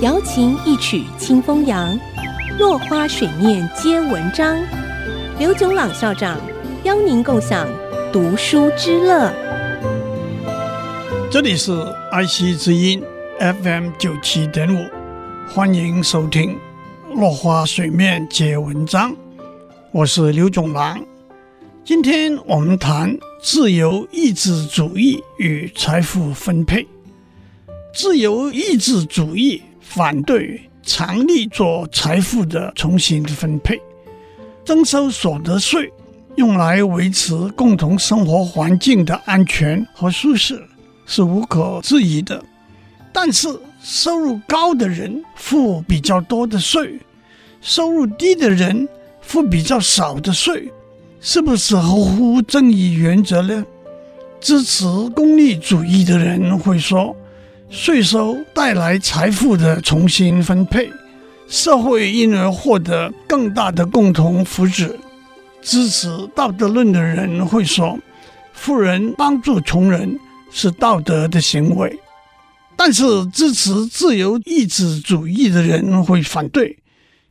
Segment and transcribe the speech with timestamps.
[0.00, 1.98] 瑶琴一曲清风扬，
[2.58, 4.56] 落花水面皆文章。
[5.38, 6.38] 刘炯朗校长
[6.84, 7.68] 邀您共享
[8.12, 9.32] 读书之乐。
[11.30, 11.72] 这里是
[12.10, 13.02] 爱惜之音
[13.38, 14.78] FM 九七点五，
[15.52, 16.56] 欢迎收听
[17.20, 19.12] 《落花水面皆文章》，
[19.92, 21.00] 我是刘炯朗。
[21.84, 26.86] 今天我们谈自由意志主义与财富分配。
[27.92, 33.80] 自由意志主义反对常理做财富的重新分配，
[34.64, 35.92] 征收所得税
[36.36, 40.62] 用来维持共同生活环境的安全和舒适
[41.06, 42.42] 是无可置疑的。
[43.12, 43.48] 但是
[43.82, 46.98] 收入高的人付比较多的税，
[47.60, 48.88] 收入低的人
[49.20, 50.70] 付比较少的税。
[51.20, 53.66] 是不是合乎正义原则呢？
[54.40, 54.84] 支持
[55.16, 57.16] 功利主义的人会说，
[57.70, 60.90] 税收带来财富的重新分配，
[61.46, 64.94] 社会因而获得更大的共同福祉。
[65.60, 67.98] 支持道德论的人会说，
[68.52, 70.18] 富人帮助穷人
[70.50, 71.98] 是道德的行为。
[72.76, 76.78] 但是支持自由意志主义的人会反对。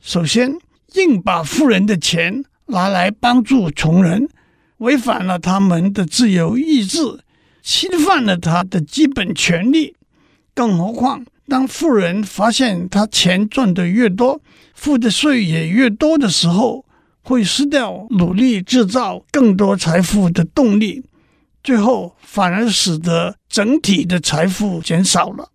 [0.01, 0.55] 首先，
[0.93, 2.43] 硬把富人的钱。
[2.69, 4.27] 拿来帮助穷人，
[4.79, 7.21] 违反了他们的自由意志，
[7.63, 9.95] 侵犯了他的基本权利。
[10.57, 14.41] 更何况，当富人发现他钱赚得越多，
[14.73, 16.83] 付的税也越多的时候，
[17.21, 21.03] 会失掉努力制造更多财富的动力，
[21.63, 25.49] 最后反而使得整体的财富减少了。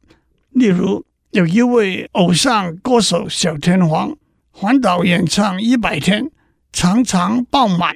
[0.50, 4.16] 例如，有一位偶像歌手小天王，
[4.52, 6.30] 环岛演唱一百天。
[6.72, 7.94] 常常爆满，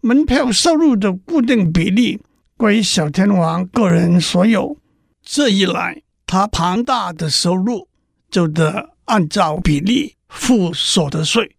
[0.00, 2.20] 门票收入的固定比例
[2.56, 4.76] 归小天王个人所有。
[5.24, 7.88] 这一来，他庞大的收入
[8.30, 11.56] 就得按照比例付所得税。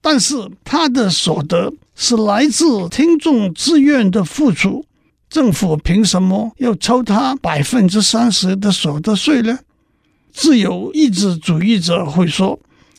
[0.00, 4.84] 但是他的所得是来自听众自愿的付出，
[5.28, 9.58] 政府凭什么要抽他百分之三十的所得税呢？
[10.32, 12.58] 自由意志主义者会说，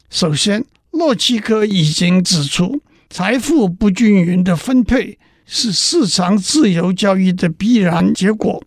[0.10, 0.66] 首先。
[0.92, 8.62] 洛奇克已经指出，财富不均匀的分配是市场自由交易的必然结果，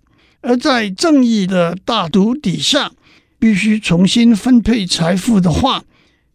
[0.47, 2.93] 而在正义的大毒底下，
[3.39, 5.85] 必须重新分配财富的话，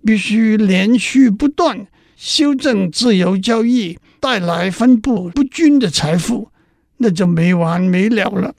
[0.04, 1.86] 必须连续不断
[2.18, 6.50] 修正自由交易带来分布不均的财富，
[6.98, 8.56] 那就没完没了了。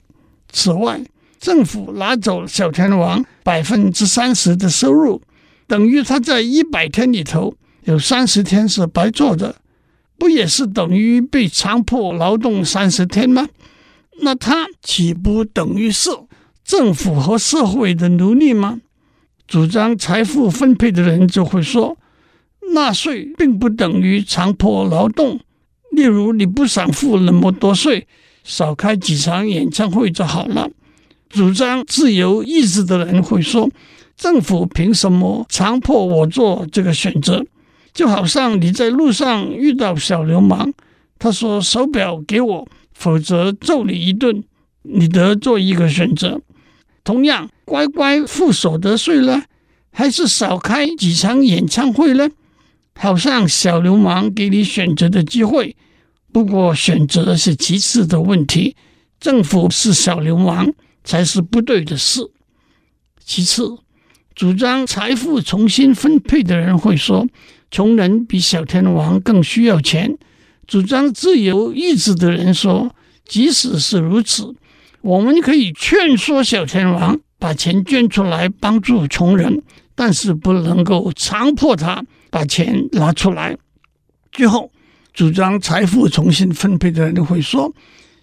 [0.49, 1.01] 此外，
[1.39, 5.21] 政府拿走小天王百分之三十的收入。
[5.67, 9.55] 等于他在一百天里头有三十天是白做的，
[10.17, 13.47] 不也是等于被强迫劳动三十天吗？
[14.19, 16.09] 那他岂不等于是
[16.63, 18.81] 政府和社会的奴隶吗？
[19.47, 21.97] 主张财富分配的人就会说，
[22.73, 25.39] 纳税并不等于强迫劳动。
[25.91, 28.07] 例如，你不想付那么多税，
[28.43, 30.69] 少开几场演唱会就好了。
[31.29, 33.69] 主张自由意志的人会说。
[34.17, 37.43] 政府凭什么强迫我做这个选择？
[37.91, 40.71] 就好像你在路上遇到小流氓，
[41.17, 42.67] 他说手表给我，
[43.01, 44.43] 否则揍你一顿，
[44.83, 46.39] 你得做一个选择。
[47.03, 49.41] 同样，乖乖付所得税呢，
[49.91, 52.29] 还是少开几场演唱会呢？
[52.93, 55.75] 好像小流氓给你选择的机会，
[56.31, 58.75] 不过选择是其次的问题，
[59.19, 60.71] 政府是小流氓
[61.03, 62.21] 才是不对的事。
[63.25, 63.79] 其次。
[64.33, 67.27] 主张财富重新分配的人会说，
[67.69, 70.17] 穷人比小天王更需要钱。
[70.71, 72.95] 主张自由意志的人说，
[73.25, 74.55] 即使是如此，
[75.01, 79.61] 我们可以劝说小天王把钱捐出来帮助穷人，
[79.95, 83.57] 但是不能够强迫他把钱拿出来。
[84.31, 84.71] 最后，
[85.13, 87.73] 主张财富重新分配的人会说，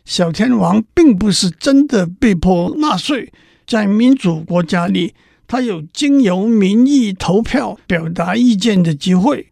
[0.06, 3.31] 小天王并不是真的被迫纳税，
[3.66, 5.12] 在民主国家里。
[5.46, 9.48] 他有经由民意投票表达意见的机会，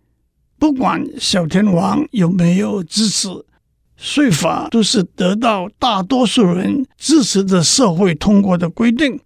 [0.58, 3.28] 不管小天王有没有支持，
[3.96, 9.20] 税法都是得到大多数人支持的社会通过的规定，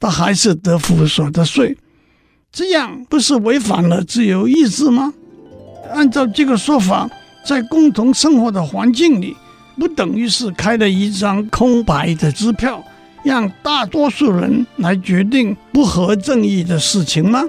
[0.00, 1.76] 他还是得付所得税，
[2.52, 5.14] 这样不是违反了自由意志吗？
[5.92, 7.08] 按照这个说法，
[7.46, 9.36] 在共同生活的环境里，
[9.78, 12.82] 不等于是开了一张空白的支票。
[13.22, 17.42] 让大多数人来决定不合正义的事情吗？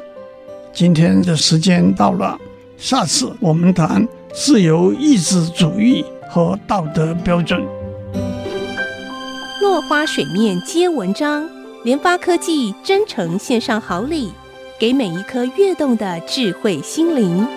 [0.72, 2.40] 今天的时间到了，
[2.78, 7.62] 下次我们谈自由意志主义和道德标准。
[9.62, 11.50] 落花水面皆文章，
[11.84, 14.32] 联发科技真诚献上好礼，
[14.78, 17.48] 给每一颗跃动的智慧心灵。